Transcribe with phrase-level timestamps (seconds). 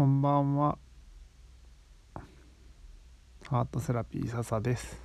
[0.00, 0.78] こんばんは。
[3.50, 4.98] ハートセラピー笹です。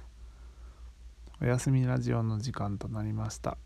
[1.41, 3.57] おやすみラジオの時間となりました。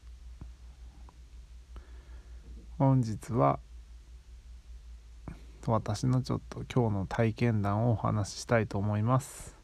[2.80, 3.60] 本日は
[5.68, 9.56] 私のちょっと今日の体験談をお話ししたいと思います。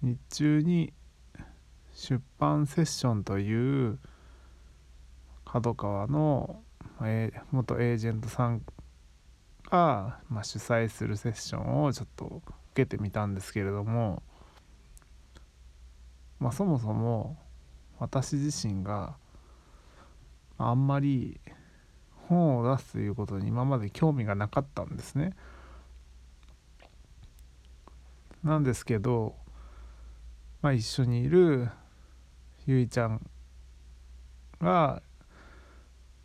[0.00, 0.92] 日中に
[1.92, 3.98] 出版セッションという
[5.44, 6.62] 角川の、
[7.02, 8.62] え、元エージェントさん
[9.70, 14.22] が、まあ、主催するセッションをちょっと受けてみたんですけれども、
[16.40, 17.36] まあ、そもそも
[17.98, 19.16] 私自身が
[20.56, 21.40] あんまり
[22.28, 25.34] 本を出すということに今まで興味がなかったんですね。
[28.44, 29.34] なんですけど、
[30.62, 31.68] まあ、一緒にいる
[32.66, 33.26] ゆいちゃん
[34.60, 35.02] が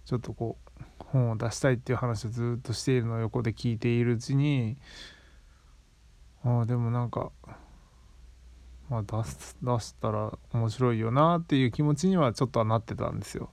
[0.06, 4.78] ちょっとこう本を出したいっていう話をずっとしているのを横で聞いているうちに
[6.44, 7.32] ああでもなんか、
[8.90, 13.50] まあ、出す出したら面白いよなっていう気持ちにはちょっとはなってたんですよ。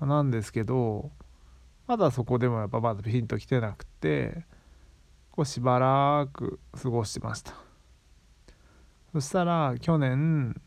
[0.00, 1.12] なんですけど
[1.86, 4.44] まだそこでもやっぱまだピンときてなくて
[5.30, 7.54] こうしばらく過ごしてました。
[9.12, 10.60] そしたら去年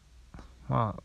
[0.69, 1.03] まあ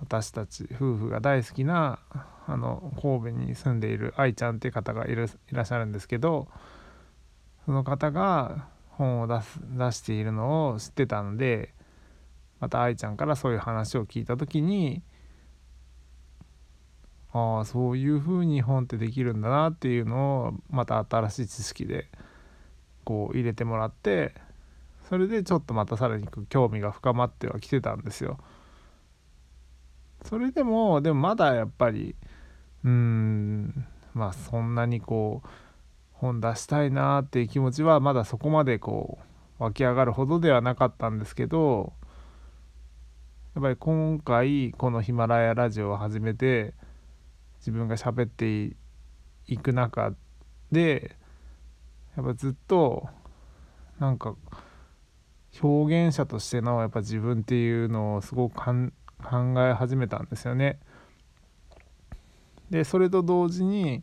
[0.00, 1.98] 私たち夫婦が大好きな
[2.46, 6.48] あの神戸に住んでいる愛ちゃんっていう方がいるいらっしゃるんですけど
[7.66, 11.72] その方が本を出す出しているのを知ってたので
[12.60, 15.02] また愛ちゃんからそういう話を聞いた時に
[17.32, 22.08] ああそういうふうに本ってできるんだなっていうのをまた新しい知識で
[23.04, 24.34] こう入れてもらって
[25.08, 28.38] それでちょっとまたさらに興味が深まってはきてたんですよ。
[30.24, 32.14] それでもでもまだやっぱり
[32.84, 35.48] うんまあそんなにこう
[36.12, 39.18] 本出したいなっていう気持ちはまだそこまでこ
[39.58, 41.92] う湧き上がるほどではなかったんですけど
[43.54, 46.74] やっぱり今回このヒマラヤラジオを始めて
[47.58, 48.76] 自分が喋って
[49.46, 50.12] いく中
[50.70, 51.16] で
[52.16, 53.08] やっぱずっと
[53.98, 54.34] なんか
[55.62, 60.78] 表現者としてのやっぱ自分っていうのをすごく感考え始めたんですよね。
[62.70, 64.02] でそれと同時に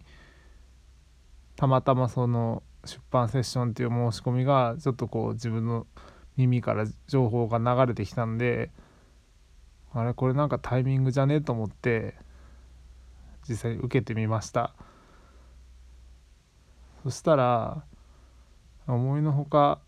[1.55, 5.87] たまたまその出版セッションっていう申し込みがちょっとこう自分の
[6.35, 8.71] 耳から情報が流れてきたんで
[9.93, 12.15] あれこれなんかタイミングじゃねえと思って
[13.49, 14.73] 実際に受けてみました
[17.03, 17.83] そしたら
[18.85, 19.79] 思いのほか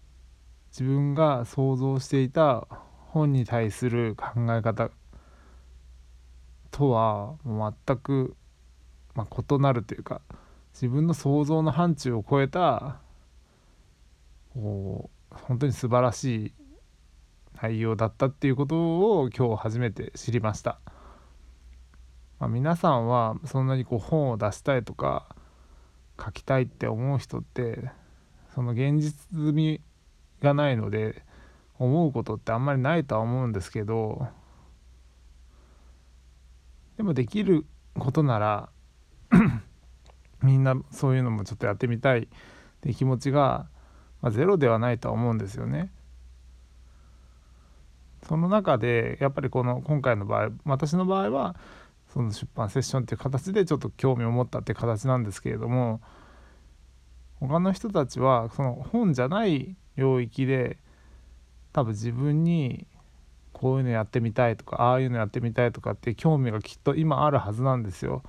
[0.72, 2.68] 自分が想像していた
[3.10, 4.90] 本に対する考え方
[6.80, 8.36] とは全く
[9.20, 10.22] まあ、異なるというか
[10.74, 13.02] 自分の想像の範疇を超えた
[14.54, 16.54] こう本当に素晴らしい
[17.62, 18.76] 内容だったっていうこと
[19.20, 20.80] を今日初めて知りました。
[22.40, 25.36] まあ、皆さんはそんなにこう本を出したいとか
[26.18, 27.92] 書きたいって思う人って
[28.56, 29.82] その現実済み
[30.42, 31.26] がないので
[31.78, 34.30] 思うことってあんまりないとは思うんですけど
[37.00, 37.66] でもできる
[37.98, 38.70] ことなら
[40.44, 42.28] みんなそういうのもちょっとやってみたいっ
[42.82, 43.70] て気持ちが、
[44.22, 45.94] まあ、ゼロではないとは思うんですよね。
[48.24, 51.56] その中でやっぱりこの今回の場合私の場合は
[52.14, 56.02] その出版セッションっていう形でちょっと興味を持ったって形なんですけれども
[57.40, 60.78] 他の人たちはその本じゃない領域で
[61.72, 62.88] 多分自分に
[63.60, 68.24] こういうのやってみたいとかああいうのやってみたいとかって興味がきっと今あるはずなんですよ。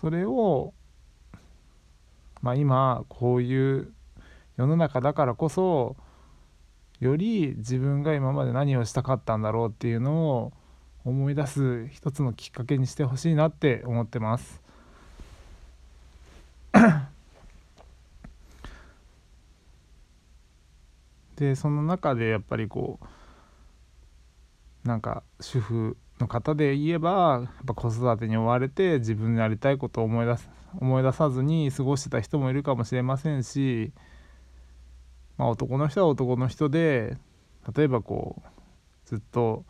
[0.00, 0.74] それを、
[2.42, 3.92] まあ、今こういう
[4.56, 5.94] 世の中だからこそ
[6.98, 10.52] より自分が今まで何をしたかったんだろうっていうのを
[11.04, 14.60] 思い出す一つのきっかけにしてほしいなって思ってます。
[21.36, 23.06] でその中でやっぱりこう
[24.88, 30.50] なんか主婦の方で言えばやっぱ子育てに追われて自分のやりたいことを思い出す
[30.80, 33.92] 思い出さずに過ごしてた人もいるかもしれませんし、
[35.36, 37.18] まあ、男の人は男の人で
[37.76, 38.48] 例えばこう
[39.04, 39.66] ずっと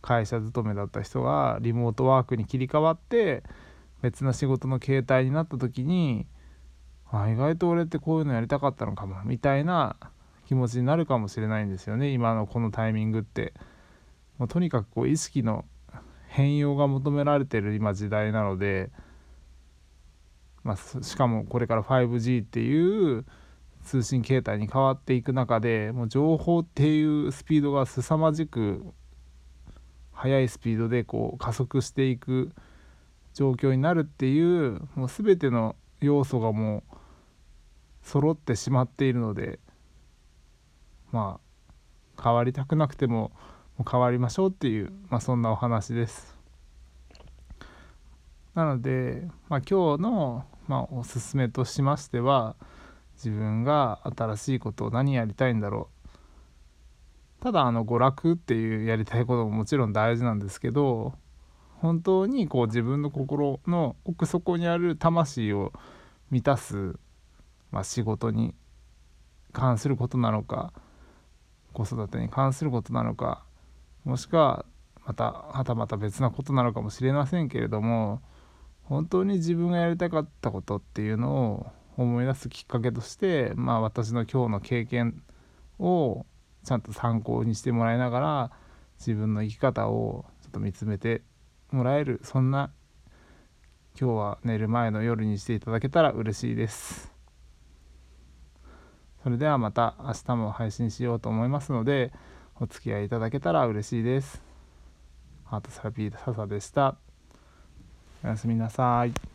[0.00, 3.42] 会社勤めだった人がリモートワークに切り替わって
[4.00, 6.26] 別な仕事の形態になった時に
[7.10, 9.96] あ意外と俺ってこういうのやりたかったのかもみたいな
[10.48, 13.52] 気持ちになるかもしれないんですよね今のこのタイミングって。
[14.42, 15.64] もうとにかくこう意識の
[16.26, 18.90] 変容が求められてる今時代なので
[20.64, 23.24] まあ、しかもこれから 5G っていう
[23.84, 28.84] 通信形態に変わっていく中でもう情報っていうスピードが凄まじく
[30.12, 32.50] 速いスピードでこう加速していく
[33.34, 36.96] 状況になるっていうもう全ての要素がもう
[38.02, 39.60] 揃ってしまっているので
[41.12, 41.38] ま
[42.18, 43.30] あ変わりたくなくても
[43.76, 46.36] もう変わりましょうっていう、まあ、そんなお話です。
[48.54, 52.54] なので、まあ、今日の、まあ、おすすめとしましては
[53.14, 55.88] 自分が新しいことを何やりたいんだろ
[57.40, 61.14] うただあの娯楽っていうやりたいことももちろん大事なんですけど
[61.80, 65.72] 本当にこう自分の心の奥底にある魂を
[66.30, 66.96] 満たす、
[67.70, 68.54] まあ、仕事に
[69.52, 70.72] 関することなのか
[71.72, 73.44] 子育てに関することなのか
[74.04, 74.64] もしくは
[75.06, 78.20] またはたまた別なことなのかもしれませんけれども
[78.82, 81.66] 本当に自分がやりたかったことっていうのを
[81.96, 85.22] 思い出すきっかけとして、まあ、私の今日の経験
[85.78, 86.26] を
[86.64, 88.50] ちゃんと参考にしてもらいながら
[88.98, 91.22] 自分の生き方をちょっと見つめて
[91.70, 92.70] もらえるそんな
[93.98, 97.12] 今日は寝る前の夜にしていただけたら嬉しいです。
[99.22, 102.12] それではまた明日も配信しようと思いますので
[102.62, 104.40] お付き合いいただけたら嬉しいです。
[105.44, 106.96] ハートサラピー笹でした。
[108.22, 109.31] おやすみなさい。